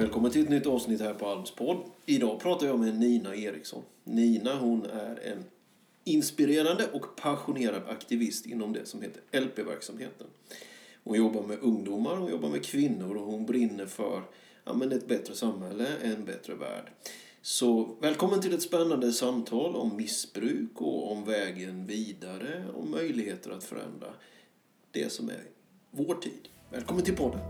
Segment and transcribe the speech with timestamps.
[0.00, 1.82] Välkommen till ett nytt avsnitt här på Alms podd.
[2.06, 3.82] Idag pratar jag med Nina Eriksson.
[4.04, 5.44] Nina hon är en
[6.04, 10.26] inspirerande och passionerad aktivist inom det som heter LP-verksamheten.
[11.04, 14.22] Hon jobbar med ungdomar, hon jobbar med kvinnor och hon brinner för
[14.64, 16.92] ja, men ett bättre samhälle, en bättre värld.
[17.42, 23.64] Så välkommen till ett spännande samtal om missbruk och om vägen vidare och möjligheter att
[23.64, 24.08] förändra
[24.90, 25.42] det som är
[25.90, 26.48] vår tid.
[26.70, 27.40] Välkommen till podden!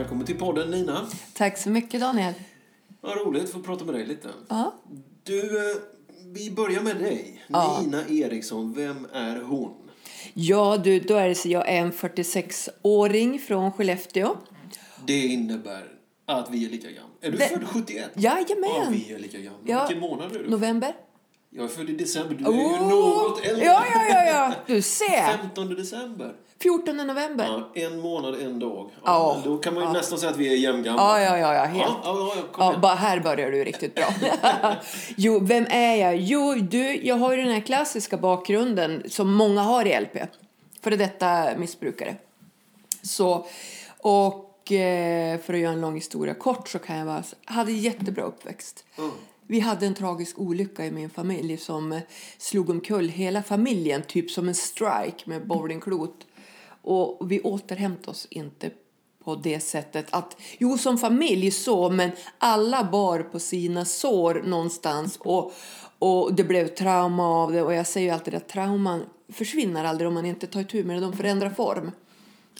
[0.00, 1.06] Välkommen till podden Nina.
[1.34, 2.34] Tack så mycket Daniel.
[3.00, 4.28] Vad roligt att få prata med dig lite.
[4.48, 4.74] Ja.
[5.24, 5.76] Du, eh,
[6.34, 7.44] vi börjar med dig.
[7.46, 7.80] Ja.
[7.82, 9.74] Nina Eriksson, vem är hon?
[10.34, 14.36] Ja, du, då är det så jag är en 46-åring från Skellefteå.
[15.06, 15.84] Det innebär
[16.26, 17.10] att vi är lika gamla.
[17.20, 18.10] Är du Det- född 71?
[18.14, 18.70] Jajamän.
[18.76, 19.58] Ja, vi är lika gamla.
[19.64, 19.86] Ja.
[19.88, 20.50] Vilken månad är du?
[20.50, 20.94] November.
[21.50, 22.34] Jag är född i december.
[22.34, 22.88] Du är ju Oh!
[22.88, 23.64] något äldre.
[23.64, 24.54] Ja, ja, ja, ja.
[24.66, 25.36] Du ser.
[25.38, 26.34] 15 december.
[26.62, 27.44] 14 november.
[27.44, 28.90] Ja, en månad, en dag.
[29.04, 29.92] Ja, men Då kan man ju Ja.
[29.92, 31.20] nästan säga att vi är jämngamla.
[31.20, 31.92] Ja, ja, ja, ja, helt.
[32.04, 34.04] Ja, ja, ja, bara här börjar du riktigt bra.
[35.16, 36.16] jo, vem är jag?
[36.16, 40.16] Jo, du, jag har ju den här klassiska bakgrunden som många har i LP.
[40.82, 42.16] För detta missbrukare.
[43.02, 43.46] Så,
[43.98, 48.22] och eh, för att göra en lång historia kort så kan jag vara, hade jättebra
[48.24, 48.84] uppväxt.
[48.98, 49.10] Mm.
[49.46, 52.00] Vi hade en tragisk olycka i min familj som
[52.38, 56.26] slog omkull hela familjen, typ som en strike med bowlingklot.
[56.82, 58.70] Och vi återhämtade oss inte
[59.24, 65.16] på det sättet att, jo som familj så, men alla bar på sina sår någonstans
[65.20, 65.52] och,
[65.98, 67.62] och det blev trauma av det.
[67.62, 70.96] Och jag säger ju alltid att trauman försvinner aldrig om man inte tar tur med
[70.96, 71.90] det, de förändrar form.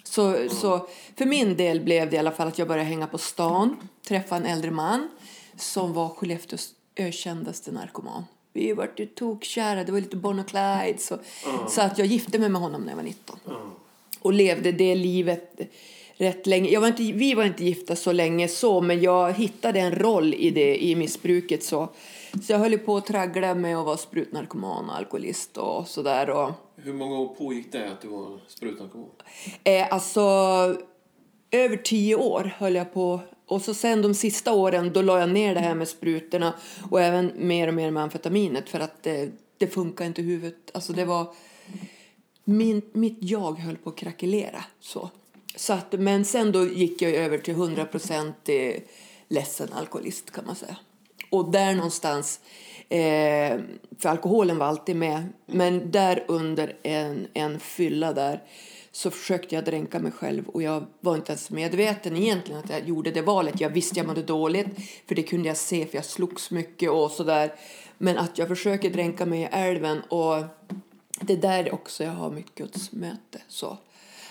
[0.04, 3.18] Så, så för min del blev det i alla fall att jag började hänga på
[3.18, 3.76] stan,
[4.08, 5.08] träffa en äldre man
[5.56, 8.24] som var Skellefteås ökändaste narkoman.
[8.52, 10.98] Vi var ju tokkära, det var lite Bonnie och Clyde.
[10.98, 11.18] Så,
[11.68, 13.38] så att jag gifte mig med honom när jag var 19.
[14.20, 15.60] Och levde det livet
[16.20, 16.70] rätt länge.
[16.70, 20.34] Jag var inte, vi var inte gifta så länge så, men jag hittade en roll
[20.34, 21.62] i det i missbruket.
[21.62, 21.88] Så,
[22.42, 26.30] så jag höll på att traggla med att vara sprutnarkoman och alkoholist och sådär.
[26.30, 29.10] Och, Hur många år pågick det att du var sprutnarkoman?
[29.64, 30.20] Eh, alltså,
[31.50, 33.20] över tio år höll jag på.
[33.46, 36.54] Och så sen de sista åren då la jag ner det här med sprutorna
[36.90, 40.70] och även mer och mer med amfetaminet för att det, det funkar inte i huvudet.
[40.74, 41.26] Alltså det var...
[42.50, 44.64] Min, mitt jag höll på att krackelera.
[44.80, 45.10] Så.
[45.56, 48.32] Så att, men sen då gick jag över till 100%
[49.28, 50.76] ledsen alkoholist kan man säga.
[51.30, 52.40] Och där någonstans,
[52.88, 53.60] eh,
[53.98, 58.42] för alkoholen var alltid med, men där under en, en fylla där
[58.92, 62.88] så försökte jag dränka mig själv och jag var inte ens medveten egentligen att jag
[62.88, 63.60] gjorde det valet.
[63.60, 64.66] Jag visste jag mådde dåligt
[65.06, 67.54] för det kunde jag se för jag slogs mycket och sådär.
[67.98, 70.44] Men att jag försöker dränka mig i älven och
[71.20, 73.42] det där är också jag har mitt Guds möte.
[73.48, 73.78] Så.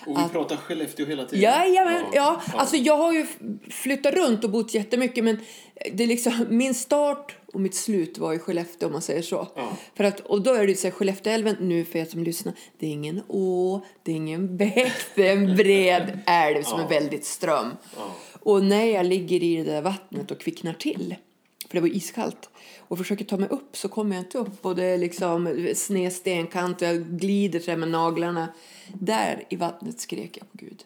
[0.06, 1.42] Och vi pratar Skellefteå hela tiden.
[1.42, 2.42] Jajamän, ja.
[2.54, 3.28] Alltså jag har ju
[3.70, 5.40] flyttat runt och bott jättemycket men
[5.94, 9.48] det är liksom, min start och mitt slut var i Skellefteå om man säger så.
[9.56, 9.78] Ja.
[9.96, 12.88] För att, och då är det så här, Skellefteälven, nu för er som lyssnar, det
[12.88, 17.26] är ingen å, det är ingen bäck, det är en bred älv som är väldigt
[17.26, 17.72] ström.
[18.40, 21.16] Och när jag ligger i det där vattnet och kvicknar till,
[21.70, 22.50] för det var iskallt,
[22.80, 26.14] och försöker ta mig upp så kommer jag inte upp och det är liksom sned
[26.14, 28.48] stenkant och jag glider så med naglarna.
[28.94, 30.84] Där i vattnet skrek jag på Gud.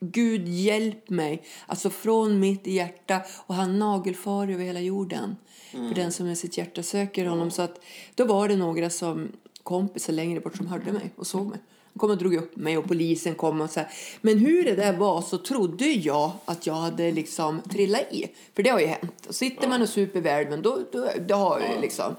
[0.00, 5.36] Gud hjälp mig, alltså från mitt hjärta och han nagelfar över hela jorden
[5.70, 7.50] för den som med sitt hjärta söker honom.
[7.50, 7.80] Så att
[8.14, 11.58] då var det några som kompisar längre bort som hörde mig och såg mig.
[11.98, 13.88] Kom och drog upp mig och polisen kom och så här.
[14.20, 18.26] Men hur det där var så trodde jag att jag hade liksom trillat i.
[18.54, 19.26] För det har ju hänt.
[19.28, 22.16] Och sitter man och super vid älven då, då, då har det liksom.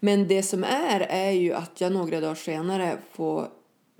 [0.00, 3.48] Men det som är är ju att jag några dagar senare får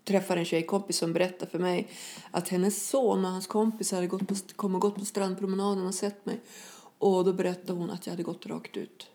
[0.04, 1.88] träffar en tjejkompis som berättar för mig
[2.30, 5.94] att hennes son och hans kompisar hade gått på, kom och gått på strandpromenaden och
[5.94, 6.40] sett mig.
[6.98, 9.06] Och då berättade hon att jag hade gått rakt ut.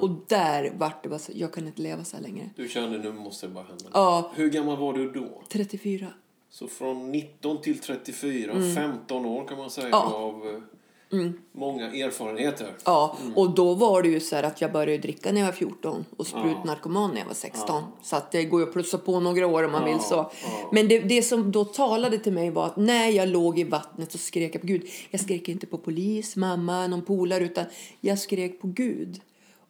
[0.00, 2.50] Och där vart det bara så, jag kan inte leva så här längre.
[2.56, 3.84] Du kände nu måste det bara hända.
[3.92, 4.30] Ja.
[4.34, 5.42] Hur gammal var du då?
[5.48, 6.06] 34.
[6.50, 9.98] Så från 19 till 34, 15 år kan man säga Mm.
[9.98, 10.14] Ja.
[10.16, 12.68] av eh, många erfarenheter.
[12.84, 16.04] Ja, och då var det ju så att jag började dricka när jag var 14
[16.16, 17.82] och sprutnarkoman när jag var 16.
[18.02, 20.30] Så att det går ju att plussa på några år om man vill så.
[20.72, 24.12] Men det, det som då talade till mig var att när jag låg i vattnet
[24.12, 24.86] så skrek på Gud.
[25.10, 27.64] Jag skrek inte på polis, mamma, någon polare utan
[28.00, 29.20] jag skrek på Gud.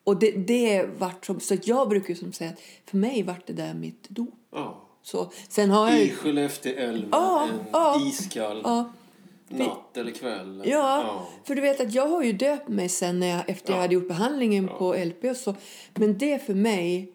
[0.09, 3.53] Och det, det vart som, så jag brukar som säga att för mig vart det
[3.53, 4.35] där mitt dop.
[4.53, 4.85] Ja.
[5.03, 6.11] Så, sen har jag I.
[6.11, 8.03] Skellefteälven, Ja, en ja.
[8.09, 8.93] iskall Ja,
[9.49, 10.63] natt eller kväll.
[10.65, 11.29] Ja, ja.
[11.45, 13.95] för du vet att jag har ju döpt mig sen när jag, efter jag hade
[13.95, 15.55] gjort behandlingen på LP och så.
[15.95, 17.13] Men det för mig,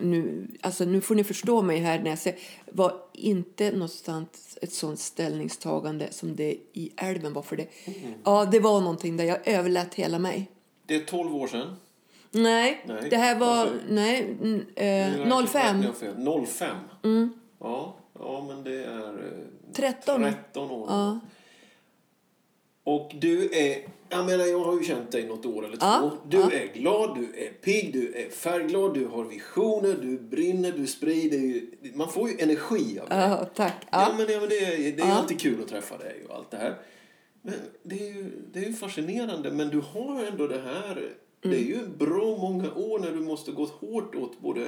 [0.00, 2.38] nu, alltså nu får ni förstå mig här när jag säger,
[2.72, 7.66] var inte någonstans ett sånt ställningstagande som det i älven var för det.
[7.84, 8.14] Mm.
[8.24, 10.50] Ja, det var någonting där jag överlät hela mig.
[10.86, 11.76] Det är 12 år sedan.
[12.32, 14.36] Nej, Nej, det här var, alltså- nej,
[14.76, 14.84] eh,
[15.18, 15.82] räknar 05.
[15.82, 16.46] jag fel.
[16.46, 16.76] 05?
[17.04, 17.30] Mm.
[17.60, 20.22] Ja, ja, men det är eh, 13.
[20.22, 20.86] 13 år.
[20.88, 21.20] Ja.
[22.84, 23.78] Och du är,
[24.08, 25.86] jag menar jag har ju känt dig något år eller två.
[25.86, 26.50] Ja, Du ja.
[26.52, 31.38] är glad, du är pigg, du är färgglad, du har visioner, du brinner, du sprider
[31.38, 33.14] ju, man får ju energi av det.
[33.16, 33.74] Ja, tack.
[33.80, 34.14] Ja, Ja.
[34.16, 36.74] men, men det, är, det är alltid kul att träffa dig och allt det här.
[37.42, 41.12] Men det är ju, det är ju fascinerande, men du har ändå det här,
[41.42, 44.66] det är ju bra många år när du måste gå hårt åt både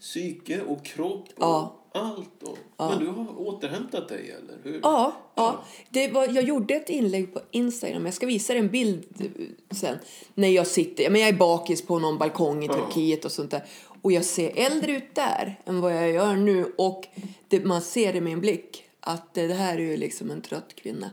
[0.00, 1.80] psyke och kropp och Ja.
[1.92, 2.42] allt.
[2.42, 4.80] Och, Men du har återhämtat dig, eller hur?
[4.82, 5.64] Ja, ja.
[5.90, 8.04] Det var, jag gjorde ett inlägg på Instagram.
[8.04, 9.26] Jag ska visa dig en bild eh,
[9.76, 9.96] sen.
[10.34, 13.64] När jag sitter, men jag är bakis på någon balkong i Turkiet och sånt där.
[14.02, 16.72] Och jag ser äldre ut där än vad jag gör nu.
[16.78, 17.06] Och
[17.48, 21.10] det, man ser i min blick att det, här är ju liksom en trött kvinna.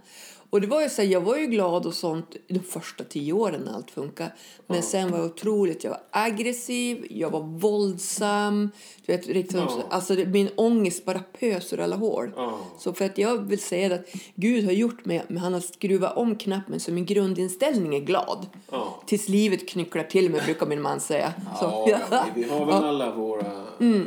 [0.49, 3.33] Och det var ju så här, jag var ju glad och sånt de första tio
[3.33, 4.35] åren när allt funkar.
[4.67, 8.71] Men sen var jag otroligt, jag var aggressiv, jag var våldsam.
[9.05, 9.83] Du vet, liksom, Ja.
[9.89, 12.31] alltså min ångest bara pös ur alla hål.
[12.35, 12.59] Ja.
[12.79, 14.05] Så för att jag vill säga att
[14.35, 18.45] Gud har gjort mig, men han har skruvat om knappen så min grundinställning är glad.
[18.71, 19.01] Ja.
[19.05, 21.33] Tills livet knycklar till mig brukar min man säga.
[21.59, 22.87] Så, Ja, ja, vi, har väl Ja.
[22.87, 23.41] alla våra
[23.79, 24.01] eh,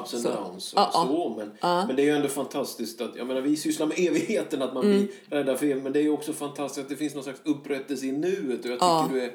[0.00, 0.28] ups and Så.
[0.28, 1.06] downs och Ja, ja.
[1.08, 1.34] så.
[1.38, 4.74] Men, men det är ju ändå fantastiskt att, jag menar vi sysslar med evigheten att
[4.74, 4.98] man Mm.
[4.98, 7.40] blir rädda för evigt, men det är ju också fantastiskt att det finns någon slags
[7.44, 9.08] upprättelse i nuet och jag tycker Ja.
[9.12, 9.32] du är,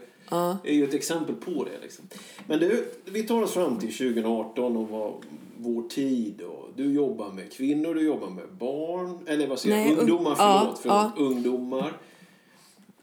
[0.64, 1.82] är ju ett exempel på det.
[1.82, 2.06] Liksom.
[2.48, 5.14] Men du, vi tar oss fram till 2018 och vad,
[5.58, 9.96] vår tid och du jobbar med kvinnor, du jobbar med barn, eller vad säger Nej,
[9.96, 11.24] un- ungdomar, ja, förlåt, förlåt, ja.
[11.24, 11.94] ungdomar.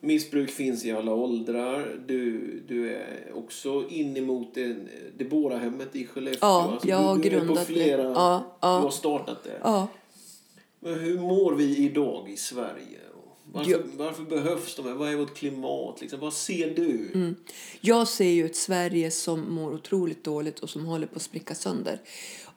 [0.01, 1.97] Missbruk finns i alla åldrar.
[2.07, 6.49] Du, du är också in emot en, Deborah-hemmet i Skellefteå.
[6.49, 7.73] Ja, Alltså, jag har du, du på grundat det.
[7.75, 8.77] flera, Ja, ja.
[8.77, 9.59] Du har startat det.
[9.63, 9.89] ja.
[10.81, 12.99] Men hur mår vi idag i Sverige?
[13.53, 14.87] Varför, varför behövs de?
[14.87, 14.95] här?
[14.95, 16.01] Vad är vårt klimat?
[16.01, 16.21] Liksom?
[16.21, 17.11] Vad ser du?
[17.15, 17.37] Mm.
[17.81, 21.55] Jag ser ju ett Sverige som mår otroligt dåligt och som håller på att spricka
[21.55, 22.01] sönder.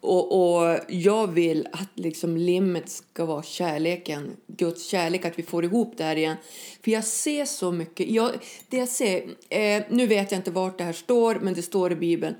[0.01, 5.65] Och, och jag vill att liksom limmet ska vara kärleken, Guds kärlek, att vi får
[5.65, 6.37] ihop det här igen.
[6.83, 8.09] För jag ser så mycket.
[8.09, 8.31] Jag,
[8.69, 11.91] det jag ser, eh, nu vet jag inte vart det här står, men det står
[11.91, 12.35] i Bibeln.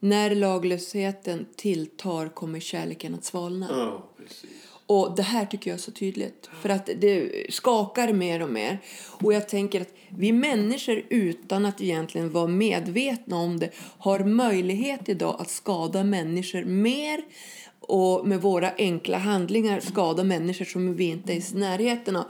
[0.00, 3.66] När laglösheten tilltar kommer kärleken att svalna.
[3.70, 4.50] Ja, precis.
[4.86, 6.50] Och det här tycker jag är så tydligt.
[6.62, 8.78] För att det skakar mer och mer.
[9.20, 15.08] Och jag tänker att vi människor utan att egentligen vara medvetna om det har möjlighet
[15.08, 17.24] idag att skada människor mer
[17.80, 22.24] och med våra enkla handlingar skada människor som vi inte är i närheten av.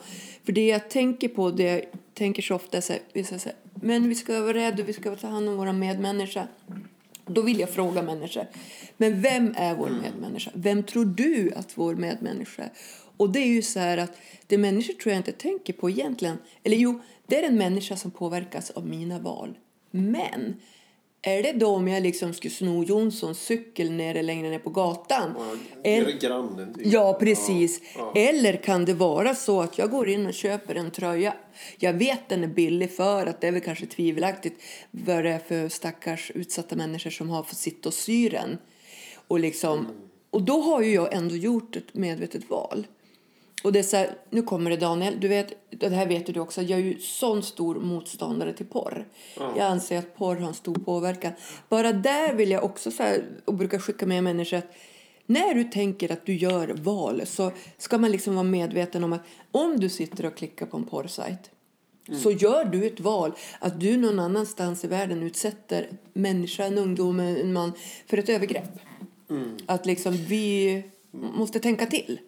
[0.44, 1.82] För det jag tänker på, det jag
[2.14, 3.38] tänker så ofta är så här, vi ska
[3.74, 6.46] men vi ska vara rädda, vi ska ta hand om våra medmänniskor.
[7.34, 8.46] Då vill jag fråga människor,
[8.96, 10.50] men vem är vår medmänniska?
[10.54, 12.70] Vem tror du att vår medmänniska är?
[13.16, 14.12] Och det är ju så här att
[14.46, 16.38] det människor tror jag inte tänker på egentligen.
[16.62, 19.58] Eller jo, det är en människa som påverkas av mina val.
[19.90, 20.56] Men
[21.22, 25.34] är det då om jag liksom skulle sno Jonssons cykel nere längre ner på gatan?
[25.38, 25.56] Ja,
[25.90, 26.74] Eller- grannen.
[26.74, 26.86] typ.
[26.86, 27.80] Ja, precis.
[27.96, 28.20] Ja, ja.
[28.20, 31.34] Eller kan det vara så att jag går in och köper en tröja.
[31.78, 35.38] Jag vet den är billig för att det är väl kanske tvivelaktigt vad det är
[35.38, 38.58] för stackars utsatta människor som har fått sitta och sy den.
[39.28, 39.92] Och, liksom, Mm.
[40.30, 42.86] och då har ju jag ändå gjort ett medvetet val.
[43.62, 46.40] Och det är så här, nu kommer det Daniel, du vet, det här vet du
[46.40, 49.08] också, jag är ju sån stor motståndare till porr.
[49.36, 51.32] Jag anser att porr har en stor påverkan.
[51.68, 54.72] Bara där vill jag också så här, och brukar skicka med människor att
[55.26, 59.22] när du tänker att du gör val så ska man liksom vara medveten om att
[59.50, 61.50] om du sitter och klickar på en porrsajt
[62.22, 67.20] så gör du ett val att du någon annanstans i världen utsätter människa, en ungdom,
[67.20, 67.72] en man
[68.06, 68.78] för ett övergrepp.
[69.66, 72.18] Att liksom vi måste tänka till.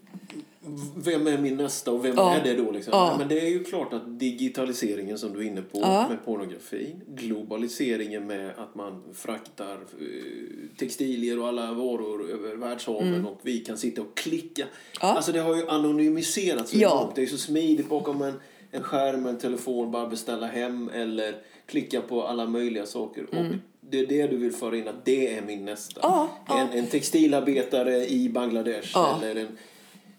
[0.96, 2.34] Vem är min nästa och vem Ja.
[2.34, 2.70] är det då?
[2.70, 2.90] Liksom?
[2.92, 3.10] Ja.
[3.12, 3.18] Ja.
[3.18, 8.26] men det är ju klart att digitaliseringen som du är inne på med pornografin, globaliseringen
[8.26, 14.02] med att man fraktar eh, textilier och alla varor över världshaven och vi kan sitta
[14.02, 14.62] och klicka.
[15.02, 15.16] Mm.
[15.16, 17.12] Alltså det har ju anonymiserats Ja.
[17.14, 18.34] Det är så smidigt bakom en,
[18.70, 21.34] en skärm, en telefon, bara beställa hem eller
[21.66, 23.22] klicka på alla möjliga saker.
[23.24, 23.44] Och
[23.90, 26.00] det är det du vill föra in, att det är min nästa.
[26.00, 26.12] Mm.
[26.16, 26.58] Ja, ja.
[26.60, 29.20] En, en textilarbetare i Bangladesh Ja.
[29.22, 29.48] eller en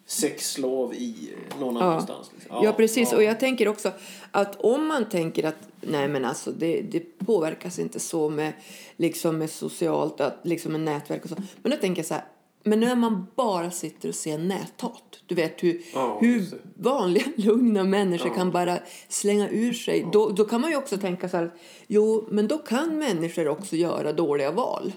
[0.05, 2.31] sexslav i någon annanstans.
[2.33, 2.63] Liksom.
[2.63, 3.13] Ja, precis.
[3.13, 3.91] Och jag tänker också
[4.31, 8.53] att om man tänker att nej men alltså det, det påverkas inte så med,
[8.97, 11.35] liksom med socialt, att, liksom med nätverk och så.
[11.61, 12.23] Men då tänker jag så här,
[12.63, 16.45] Men när man bara sitter och ser näthat, du vet hur, Ja, hur
[16.75, 18.77] vanliga lugna människor kan bara
[19.09, 20.07] slänga ur sig.
[20.13, 21.53] Då, då kan man ju också tänka så här,
[21.87, 24.93] jo men då kan människor också göra dåliga val.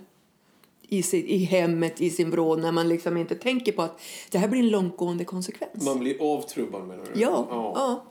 [0.90, 4.38] I, sin, I hemmet, i sin vrå, när man liksom inte tänker på att det
[4.38, 5.84] här blir en långtgående konsekvens.
[5.84, 7.20] Man blir avtrubbad menar du?
[7.20, 8.04] ja, ja.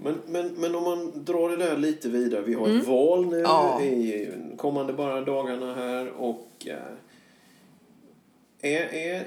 [0.00, 2.42] Men, men, men om man drar det där lite vidare.
[2.42, 3.42] Vi har ett val nu Mm.
[3.50, 3.82] Ja.
[3.82, 6.08] i kommande bara dagarna här.
[6.18, 6.74] Och eh,
[8.72, 9.26] är, är,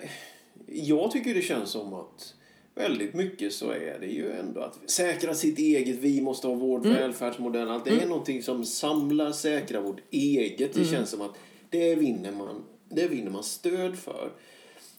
[0.65, 2.33] jag tycker det känns som att
[2.75, 5.97] väldigt mycket så är det ju ändå att säkra sitt eget.
[5.97, 6.93] Vi måste ha vår Mm.
[6.93, 7.69] välfärdsmodell.
[7.71, 10.75] Att det är någonting som samlar, säkra vårt eget.
[10.75, 10.87] Mm.
[10.87, 11.35] Det känns som att
[11.69, 14.31] det vinner man, det vinner man stöd för.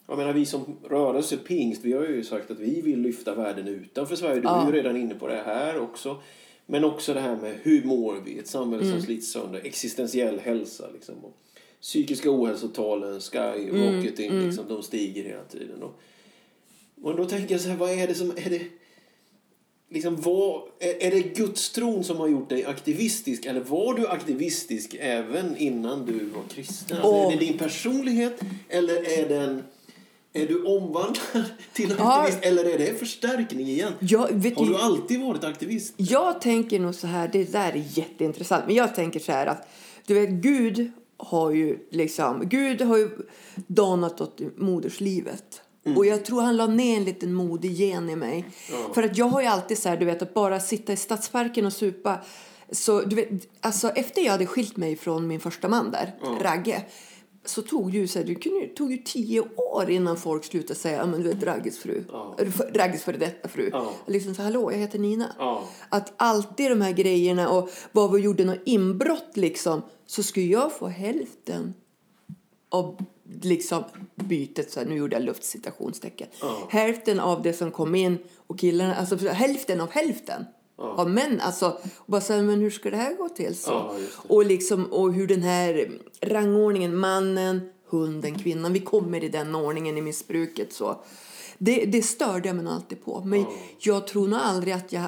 [0.07, 3.69] Jag menar, vi som rörelse pingst, vi har ju sagt att vi vill lyfta världen
[3.69, 4.41] utanför Sverige.
[4.41, 6.17] Du är ju redan inne på det här också.
[6.67, 8.39] Men också det här med hur mår vi?
[8.39, 9.61] Ett samhälle som slits sönder.
[9.65, 11.15] Existentiell hälsa liksom.
[11.25, 11.37] Och
[11.81, 15.83] psykiska ohälsotalen, skyrocketing, liksom, de stiger hela tiden.
[15.83, 16.01] Och,
[17.03, 18.31] och då tänker jag så här, vad är det som...
[18.31, 18.63] Är det,
[19.93, 23.45] liksom, vad, är, det gudstron som har gjort dig aktivistisk?
[23.45, 26.97] Eller var du aktivistisk även innan du var kristen?
[26.97, 27.27] Alltså, Åh.
[27.27, 28.41] Är det din personlighet?
[28.69, 29.63] Eller är den...
[30.35, 32.21] Är du omvandlad till en Ja.
[32.21, 32.45] aktivist?
[32.45, 33.93] Eller är det en förstärkning igen?
[34.31, 35.95] Vet Har du, du alltid varit aktivist?
[35.97, 39.69] Jag tänker nog så här, det där är jätteintressant, men jag tänker så här att
[40.07, 43.11] du vet Gud har ju liksom, Gud har ju
[43.67, 45.63] danat åt moderslivet.
[45.97, 48.45] Och jag tror han la ner en liten modig gen i mig.
[48.95, 51.67] För att jag har ju alltid så här, du vet, att bara sitta i stadsparken
[51.67, 52.19] och supa.
[52.71, 53.29] Så du vet,
[53.61, 56.85] alltså efter jag hade skilt mig från min första man där, Ragge,
[57.45, 60.97] så tog ju, så här, det kunde, tog ju tio år innan folk slutade säga
[60.97, 62.05] "Ja, men du vet Ragges fru.
[62.09, 62.37] Ja.
[62.75, 63.69] Ragges före detta fru.
[63.73, 63.93] Ja.
[64.07, 65.35] Liksom så hallå, jag heter Nina.
[65.39, 65.65] Ja.
[65.89, 70.73] Att alltid de här grejerna och vad vi gjorde något inbrott liksom så skulle jag
[70.73, 71.75] få hälften
[72.69, 73.05] av
[73.43, 73.85] liksom
[74.15, 76.29] bytet, så här, nu gjorde jag luftcitationstecken.
[76.41, 76.67] Ja.
[76.71, 80.45] Hälften av det som kom in och killarna, alltså hälften av hälften.
[80.77, 81.79] Av män, alltså.
[81.97, 83.57] Och bara så här, men hur ska det här gå till?
[83.57, 83.71] Så.
[83.71, 83.95] Ja,
[84.29, 89.99] och liksom, och hur den här rangordningen, mannen, hunden, kvinnan, vi kommer i den ordningen
[89.99, 91.05] i missbruket så.
[91.59, 93.23] Det, det störde jag mig alltid på.
[93.25, 93.45] Men
[93.79, 95.05] jag tror nog aldrig att jag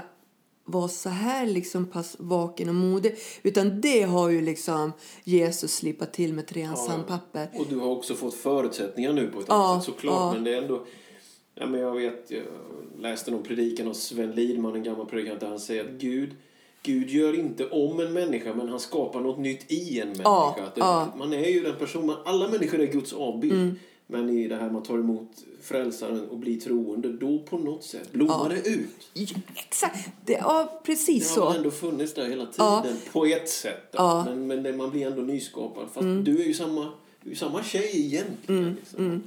[0.64, 3.16] var så här liksom pass vaken och modig.
[3.42, 4.92] Utan det har ju liksom
[5.24, 7.48] Jesus slipat till med tre sandpapper.
[7.54, 10.14] Och du har också fått förutsättningar nu på ett Ja, annat sätt såklart.
[10.14, 10.32] ja.
[10.34, 10.86] Men det är ändå...
[11.54, 12.42] Ja, men jag vet, jag
[13.00, 16.30] läste någon predikan av Sven Lidman, en gammal predikant, där han säger att Gud,
[16.82, 20.22] Gud gör inte om en människa, men han skapar något nytt i en människa.
[20.24, 20.80] Ja, det.
[20.80, 21.18] Mm.
[21.18, 23.74] Man är ju den person, man, alla människor är Guds avbild.
[24.06, 25.30] Men i det här man tar emot
[25.62, 29.08] frälsaren och blir troende, då på något sätt blommar det ut.
[29.12, 31.56] Ja, Exakt, det, ja precis Det har så.
[31.58, 32.84] ändå funnits där hela tiden, Ja.
[33.12, 33.88] på ett sätt.
[33.92, 34.22] Ja.
[34.22, 34.38] Mm.
[34.38, 35.88] Men, men det, man blir ändå nyskapad.
[35.94, 36.82] Fast du är ju samma,
[37.20, 38.76] du är ju samma tjej egentligen.
[38.80, 39.22] liksom.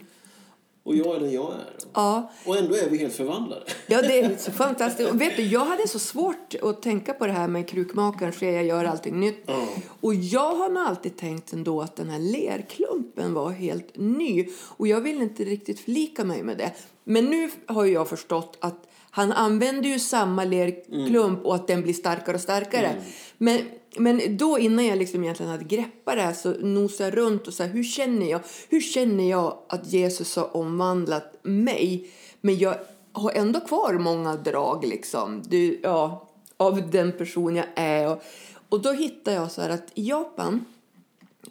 [0.88, 1.74] Och jag är den jag är.
[1.94, 2.32] Ja.
[2.46, 3.62] Och ändå är vi helt förvandlade.
[3.88, 5.12] Ja, det är så fantastiskt.
[5.12, 8.51] Och vet du, jag hade så svårt att tänka på det här med krukmakaren, sker
[8.51, 9.44] jag gör allting nytt.
[9.46, 9.67] Ja.
[10.01, 14.48] Och jag har nog alltid tänkt ändå att den här lerklumpen var helt ny.
[14.77, 16.72] Och jag vill inte riktigt förlika mig med det.
[17.03, 21.94] Men nu har jag förstått att han använder ju samma lerklump och att den blir
[21.94, 22.96] starkare och starkare.
[23.38, 23.62] Men,
[23.96, 27.53] men då innan jag liksom egentligen hade greppat det här så nosade jag runt och
[27.53, 28.39] sa hur känner jag?
[28.70, 32.10] Hur känner jag att Jesus har omvandlat mig?
[32.41, 32.75] Men jag
[33.12, 35.44] har ändå kvar många drag liksom.
[35.48, 38.08] Du, ja, av den person jag är.
[38.08, 38.24] Och,
[38.70, 40.65] och då hittade jag så att i Japan,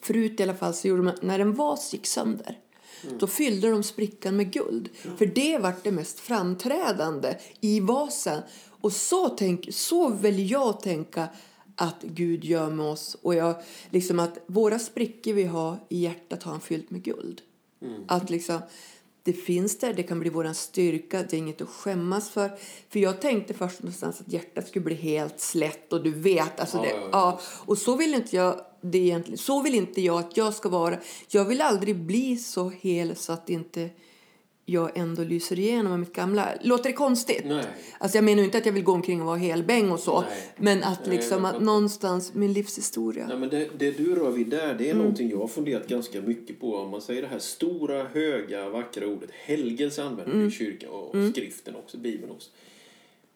[0.03, 2.59] förut i alla fall, så gjorde man, när en vas gick sönder,
[3.19, 4.89] då fyllde de sprickan med guld.
[5.19, 8.43] För det var det mest framträdande i vasen.
[8.81, 11.29] Och så, tänk, så vill jag tänka
[11.77, 13.17] att Gud gör med oss.
[13.23, 13.55] Och jag,
[13.91, 17.43] liksom att våra sprickor vi har i hjärtat har han fyllt med guld.
[18.07, 18.59] Att liksom,
[19.23, 22.59] det finns där, det kan bli våran styrka, det är inget att skämmas för.
[22.89, 26.77] För jag tänkte först någonstans att hjärtat skulle bli helt slätt och du vet, alltså
[26.77, 27.09] Ja, det, ja.
[27.13, 30.69] ja, och så vill inte jag det egentligen, så vill inte jag att jag ska
[30.69, 30.99] vara.
[31.29, 33.91] Jag vill aldrig bli så hel så att inte
[34.69, 36.49] jag ändå lyser igenom med mitt gamla.
[36.63, 37.43] Låter det konstigt?
[37.45, 37.65] Nej.
[37.99, 40.21] Alltså jag menar inte att jag vill gå omkring och vara helbäng och så.
[40.21, 40.31] Nej.
[40.57, 43.27] Men att Nej, liksom jag att någonstans min livshistoria.
[43.27, 44.99] Nej, men det, det du rör vid där, det är Mm.
[44.99, 46.75] någonting jag har funderat ganska mycket på.
[46.77, 50.49] Om man säger det här stora, höga, vackra ordet helgelse använder Mm.
[50.49, 52.51] i kyrkan och skriften också, Bibeln också.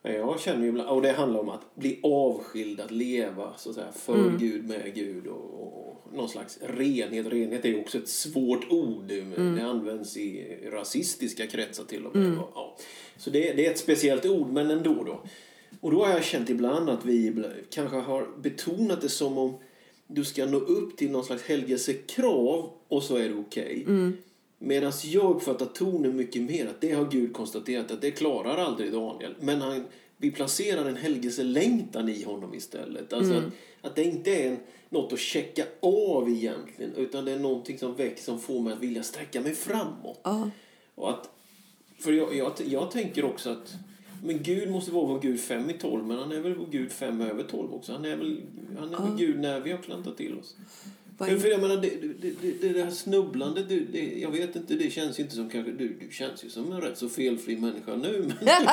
[0.02, 3.74] Jag känner ju ibland, och det handlar om att bli avskild, att leva så att
[3.74, 4.38] säga, för Mm.
[4.38, 5.59] Gud, med Gud och
[6.14, 7.26] någon slags renhet.
[7.26, 9.04] Renhet är ju också ett svårt ord.
[9.08, 9.56] Det, Mm.
[9.56, 12.38] det används i rasistiska kretsar till och med.
[12.54, 12.76] Ja.
[13.16, 15.20] Så det, det är ett speciellt ord, men ändå då.
[15.80, 17.34] Och då har jag känt ibland att vi
[17.70, 19.54] kanske har betonat det som om
[20.06, 23.86] du ska nå upp till någon slags helgelsekrav och så är det okej.
[24.58, 28.92] Medan jag uppfattar tonen mycket mer att det har Gud konstaterat att det klarar aldrig
[28.92, 29.34] Daniel.
[29.40, 29.84] Men han,
[30.16, 33.12] vi placerar en helgelselängtan i honom istället.
[33.12, 33.44] Alltså att,
[33.82, 34.56] att det inte är en,
[34.90, 38.80] något att checka av egentligen utan det är någonting som växer som får mig att
[38.80, 40.20] vilja sträcka mig framåt.
[40.22, 40.50] Ja.
[40.94, 41.30] Och att,
[41.98, 43.74] för jag, jag, jag tänker också att
[44.24, 46.92] men Gud måste vara vår Gud fem i tolv, men han är väl vår Gud
[46.92, 47.92] fem över tolv också.
[47.92, 48.40] Han är väl,
[48.78, 50.56] han är väl Gud när vi har klantat till oss.
[51.26, 51.88] För, jag menar, det,
[52.20, 55.88] det, det, det där snubblandet, det, jag vet inte, det känns inte som kanske, du,
[55.88, 58.32] du känns ju som en rätt så felfri människa nu.
[58.40, 58.48] Men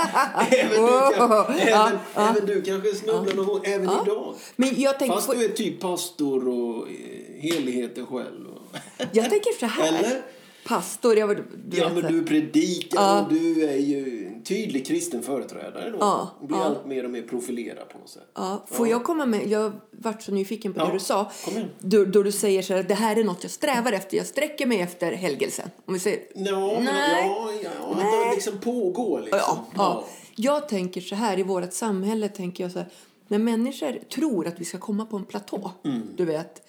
[2.15, 4.35] även, du, även kanske snubblar någon gång, även idag.
[4.55, 6.93] Men jag tänker, Fast du är typ pastor och eh,
[7.41, 8.47] heligheten själv.
[8.47, 8.77] Och,
[9.11, 9.87] jag tänker så här.
[9.87, 10.21] Eller?
[10.67, 11.35] Pastor, jag var...
[11.65, 15.98] Du ja, men du predikar och du är ju en tydlig kristen företrädare då.
[16.00, 16.63] Ja, blir ja.
[16.63, 18.32] allt mer och mer profilerad på något sätt.
[18.36, 19.48] Ja, får jag komma med?
[19.48, 21.32] Jag vart så nyfiken på Ja, det du sa.
[21.79, 24.17] Då, då du säger så här, det här är något jag strävar efter.
[24.17, 25.70] Jag sträcker mig efter helgelsen.
[25.86, 26.20] Om vi säger...
[26.36, 27.27] Ja, men, Nej.
[27.27, 29.39] ja, ja, att det liksom pågår liksom.
[29.41, 30.03] Ja, ja.
[30.36, 32.88] Jag tänker så här, i vårt samhälle tänker jag så här,
[33.27, 36.01] när människor tror att vi ska komma på en platå, Mm.
[36.15, 36.67] du vet,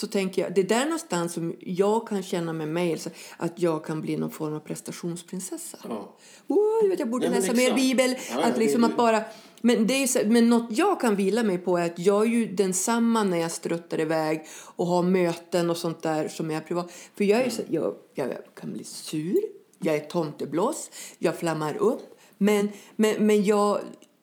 [0.00, 3.52] så tänker jag, det är där någonstans som jag kan känna med mig, så att
[3.62, 5.78] jag kan bli någon form av prestationsprinsessa.
[5.88, 6.16] Ja.
[6.46, 8.10] Oh, jag, vet, jag borde men läsa mer bibel.
[8.10, 9.22] Ja, ja, att liksom att bara,
[9.60, 12.30] men, det är så, men något jag kan vila mig på är att jag är
[12.30, 16.92] ju densamma när jag struttar iväg och har möten och sånt där som är privat.
[17.16, 19.40] För jag, är så, jag, jag kan bli sur,
[19.78, 22.20] jag är tomteblås, jag flammar upp.
[22.38, 23.80] Men, men, men jag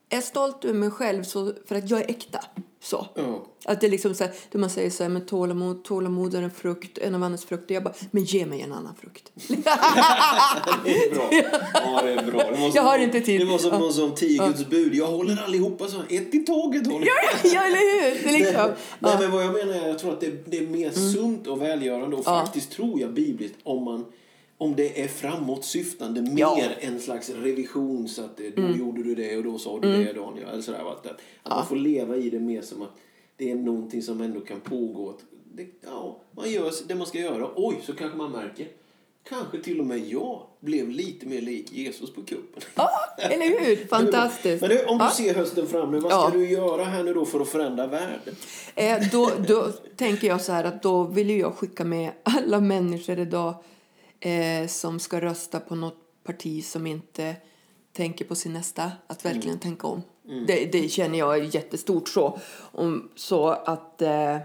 [0.09, 2.39] är stolt över mig själv så, för att jag är äkta.
[2.83, 3.07] Så.
[3.15, 3.45] Ja.
[3.65, 6.41] Att det är liksom så här, då man säger så här, men tålamod, tålamod är
[6.41, 7.73] en frukt, en av andras frukter.
[7.73, 9.31] Jag bara, men ge mig en annan frukt.
[10.85, 11.29] Det är bra.
[11.73, 12.39] Ja, det är bra.
[12.51, 13.41] Det som, Jag har inte tid.
[13.41, 13.79] Det var som Ja.
[13.79, 14.95] någon som tio Guds bud.
[14.95, 15.97] Jag håller allihopa så.
[16.09, 17.51] Ett i taget håller jag.
[17.53, 18.23] ja, eller hur?
[18.23, 19.19] Det är liksom, Nej, ja.
[19.19, 22.15] men vad jag menar är jag tror att det, det är mer sunt och välgörande
[22.15, 22.43] och Ja.
[22.45, 24.05] faktiskt tror jag bibliskt om man
[24.57, 26.57] om det är framåtsyftande mer Ja.
[26.61, 26.93] Mm.
[26.93, 30.13] en slags revision så att eh, då gjorde du det och då sa du det
[30.13, 30.47] Daniel.
[30.49, 32.95] Eller sådär, att, att man får leva i det mer som att
[33.37, 35.09] det är någonting som ändå kan pågå.
[35.09, 37.49] Att det, ja, man gör det man ska göra.
[37.55, 38.67] Oj, så kanske man märker.
[39.29, 42.61] Kanske till och med jag blev lite mer lik Jesus på kuppen.
[42.75, 43.75] Ja, eller hur?
[43.89, 44.61] Fantastiskt.
[44.61, 45.11] Men du, om du Ja.
[45.11, 46.29] ser hösten fram nu, vad ska Ja.
[46.33, 48.35] du göra här nu då för att förändra världen?
[48.75, 53.19] Eh, då, då tänker jag så här att då vill jag skicka med alla människor
[53.19, 53.53] idag
[54.19, 57.35] eh, som ska rösta på något parti som inte
[57.93, 60.01] tänker på sin nästa, att verkligen tänka om.
[60.47, 62.39] Det, det känner jag är jättestort så.
[62.71, 64.37] Om, så att eh,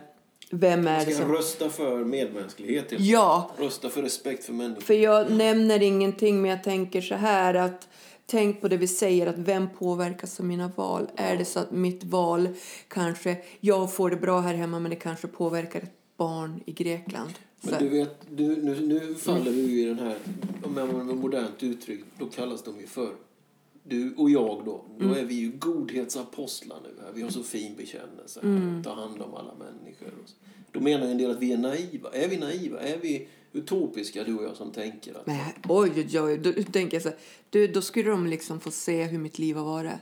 [0.51, 1.33] vem är det Ska som...
[1.33, 2.87] rösta för medmänsklighet.
[2.99, 4.81] Ja, Rösta för respekt för människor.
[4.81, 7.89] För jag nämner ingenting, men jag tänker så här att
[8.27, 11.11] Tänk på det vi säger, att vem påverkas av mina val?
[11.17, 12.49] Är det så att mitt val
[12.89, 17.33] kanske, jag får det bra här hemma men det kanske påverkar ett barn i Grekland?
[17.63, 20.17] Men du vet, du, nu, nu faller du i den här,
[20.63, 23.15] om jag använder modernt uttryck, då kallas de ju för
[23.85, 25.17] du och jag då, då Mm.
[25.19, 27.13] är vi ju godhetsapostlar nu här.
[27.15, 28.41] Vi har så fin bekännelse.
[28.41, 28.83] Mm.
[28.85, 30.07] Ta hand om alla människor.
[30.23, 30.35] Och så.
[30.73, 32.11] Då menar en del att vi är naiva.
[32.13, 32.81] Är vi naiva?
[32.81, 35.27] Är vi utopiska, du och jag, som tänker att...
[35.27, 37.19] men, oj, oj, oj, då tänker jag så här,
[37.51, 39.93] du, då skulle de liksom få se hur mitt liv har varit.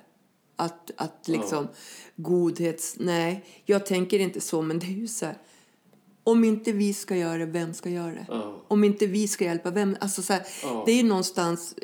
[0.56, 1.68] Att, att liksom
[2.16, 2.96] godhets...
[2.98, 5.38] Nej, jag tänker inte så, men det är ju så här.
[6.24, 8.26] Om inte vi ska göra det, vem ska göra det?
[8.28, 8.64] Ja.
[8.68, 9.96] Om inte vi ska hjälpa, vem?
[10.00, 10.82] Alltså så här, Ja.
[10.86, 11.74] Det är någonstans...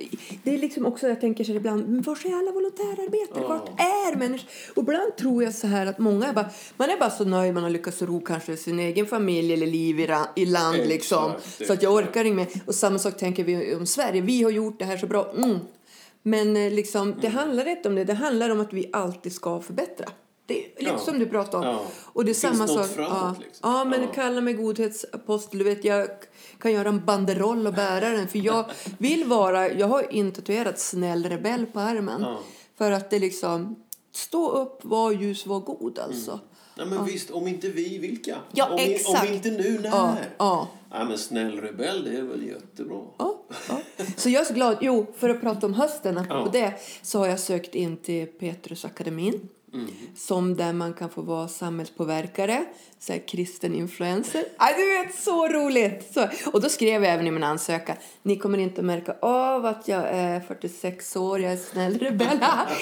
[0.43, 3.43] Det är liksom också, jag tänker så här ibland, men var är alla volontärarbetare?
[3.43, 3.49] Ja.
[3.49, 4.49] Vart är människor?
[4.75, 7.55] Och ibland tror jag så här att många är bara, man är bara så nöjd
[7.55, 10.89] man har lyckats ro kanske sin egen familj eller liv i, ra- i land Exakt,
[10.91, 11.33] liksom.
[11.67, 12.09] Så att jag exakt.
[12.17, 12.49] orkar inte mer.
[12.67, 15.33] Och samma sak tänker vi om Sverige, vi har gjort det här så bra.
[15.37, 15.59] Mm.
[16.23, 17.39] Men eh, liksom, det Mm.
[17.39, 20.07] handlar inte om det, det handlar om att vi alltid ska förbättra.
[20.99, 21.05] Ja.
[21.05, 21.75] som du pratade om.
[21.75, 21.83] Ja.
[22.13, 22.87] Och det är Finns samma sak.
[22.87, 23.35] framåt, ja.
[23.45, 23.71] liksom.
[23.71, 24.09] ja, men Ja.
[24.15, 25.59] kalla mig godhetsapostel.
[25.59, 26.09] Du vet, jag
[26.61, 28.29] kan göra en banderoll och bära den.
[28.29, 28.65] För jag
[28.99, 32.21] vill vara, jag har intatuerat snäll rebell på armen.
[32.23, 32.39] Ja.
[32.79, 33.77] För att det liksom,
[34.13, 36.41] stå upp, var ljus, var god alltså.
[36.79, 38.37] Nej men visst, om inte vi, vilka?
[38.53, 39.29] Ja, om, exakt.
[39.29, 39.89] om inte nu, när?
[39.91, 40.69] Ja, ja.
[40.93, 43.01] Ja, men snäll rebell, det är väl jättebra.
[43.19, 43.79] Ja, ja.
[44.17, 44.77] Så jag är så glad.
[44.81, 46.49] Jo, för att prata om hösten, Ja.
[46.53, 49.49] det, så har jag sökt in till Petrusakademin.
[50.17, 52.65] Som där man kan få vara samhällspåverkare,
[52.99, 54.45] så här kristen influencer.
[54.57, 56.13] Aj, du vet, så roligt!
[56.15, 59.67] Så, och då skrev jag även i min ansökan, ni kommer inte att märka av
[59.67, 62.39] att jag är 46 år, jag är snäll rebell.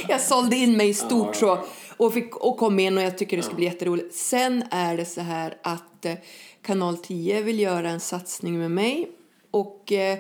[0.09, 1.59] jag sålde in mig i stort så
[1.97, 4.15] och, fick, och kom in och jag tycker det ska bli jätteroligt.
[4.15, 6.15] Sen är det så här att eh,
[6.63, 9.11] Kanal 10 vill göra en satsning med mig
[9.51, 10.19] och eh,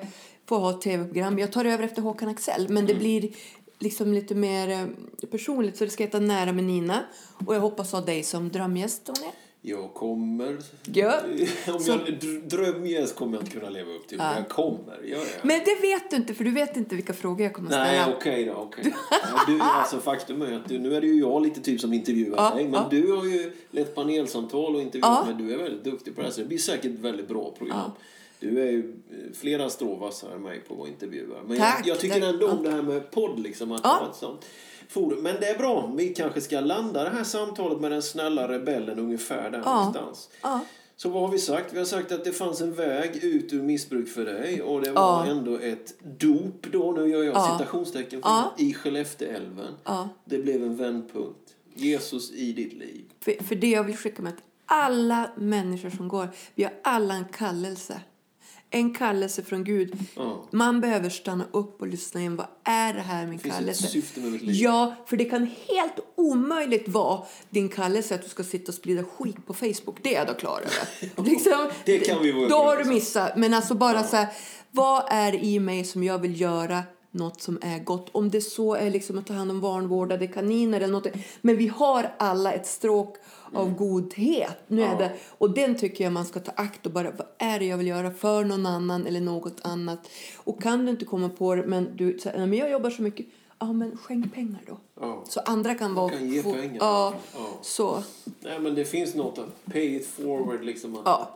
[0.49, 1.39] få ha tv-program.
[1.39, 3.31] Jag tar över efter Håkan Axel, men det blir
[3.79, 7.01] liksom lite mer eh, personligt så det ska heta Nära med Nina
[7.47, 9.31] och jag hoppas ha dig som drömgäst, Tony.
[9.67, 10.59] Jag kommer...
[10.93, 11.21] Ja.
[11.73, 14.19] Om Så- jag dr- drömgäs kommer jag inte kunna leva upp till.
[14.19, 15.27] Men jag kommer, gör jag.
[15.43, 18.01] Men det vet du inte, för du vet inte vilka frågor jag kommer att Nej,
[18.03, 18.17] ställa.
[18.17, 18.53] okej då.
[18.55, 18.95] okej.
[19.11, 21.93] Ja, du, alltså, faktum är att du, nu är det ju jag lite typ som
[21.93, 22.65] intervjuar Ja, dig.
[22.65, 22.87] Men ja.
[22.91, 25.35] du har ju lett panelsamtal och intervjuat Ja.
[25.35, 25.45] mig.
[25.47, 26.33] Du är väldigt duktig på det här.
[26.35, 27.91] Så det blir säkert ett väldigt bra program.
[28.41, 31.37] Du är ju eh, flera strå vassare än mig på att intervjua.
[31.47, 32.25] Men Tack, jag, jag tycker tack.
[32.35, 33.39] ändå om det här med podd.
[33.39, 34.09] Liksom, att Ja.
[34.11, 34.45] ett sånt
[34.89, 35.23] forum.
[35.23, 35.93] Men det är bra.
[35.97, 39.75] Vi kanske ska landa det här samtalet med den snälla rebellen ungefär där Ja.
[39.77, 40.31] någonstans.
[40.43, 40.61] Ja.
[40.97, 41.73] Så vad har vi sagt?
[41.75, 44.93] Vi har sagt att det fanns en väg ut ur missbruk för dig och det
[44.93, 45.31] var Ja.
[45.31, 47.57] ändå ett dop då, nu gör jag Ja.
[47.59, 48.55] citationstecken för Ja.
[48.59, 49.75] i Skellefteälven.
[49.85, 50.09] Ja.
[50.25, 51.39] Det blev en vändpunkt.
[51.75, 53.05] Jesus i ditt liv.
[53.21, 57.15] För, för det jag vill skicka med att alla människor som går, vi har alla
[57.15, 58.01] en kallelse.
[58.71, 59.97] En kallelse från Gud.
[60.17, 60.45] Ja.
[60.51, 62.37] Man behöver stanna upp och lyssna in.
[62.37, 63.87] Vad är det här min ett kallelse?
[63.87, 64.55] syfte med mitt liv.
[64.55, 69.05] Ja, för det kan helt omöjligt vara din kallelse att du ska sitta och sprida
[69.05, 69.97] skit på Facebook.
[70.03, 71.25] Det är jag då klar över.
[71.31, 73.37] liksom, Det kan vi vara Då har du missat.
[73.37, 74.29] Men alltså bara så här,
[74.71, 76.83] vad är det i mig som jag vill göra
[77.15, 78.09] något som är gott?
[78.13, 81.07] Om det så är liksom att ta hand om vanvårdade kaniner eller något.
[81.41, 83.17] Men vi har alla ett stråk
[83.55, 84.57] av godhet.
[84.67, 84.99] Nu är Mm.
[85.03, 85.09] Ja.
[85.09, 87.77] det, och den tycker jag man ska ta akt och bara, vad är det jag
[87.79, 90.09] vill göra för någon annan eller något annat?
[90.45, 93.03] Och kan du inte komma på det, men du säger, "Nej, men jag jobbar så
[93.03, 93.27] mycket.
[93.59, 94.79] Ja, men skänk pengar då.
[95.01, 95.23] Ja.
[95.29, 96.11] Så andra kan vara...
[96.11, 96.77] kan ge få- pengar.
[96.81, 97.47] Ja, Ja.
[97.63, 98.03] så.
[98.41, 100.65] Nej, men det finns något att pay it forward.
[100.65, 101.31] Liksom att, Ja.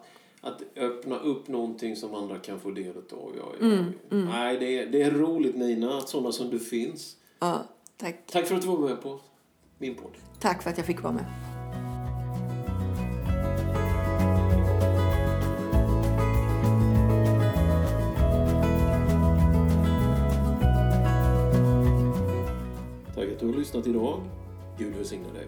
[0.49, 3.33] Att öppna upp någonting som andra kan få del av.
[3.37, 3.67] Ja, ja.
[3.67, 7.17] Mm, Nej, det är, det är roligt Nina, att sådana som du finns.
[7.39, 7.65] Ja,
[7.97, 8.27] tack.
[8.27, 9.21] Tack för att du var med på
[9.79, 10.13] min podd.
[10.41, 11.25] Tack för att jag fick vara med.
[23.15, 24.21] Tack att du har lyssnat idag.
[24.79, 25.47] Gud välsigne dig.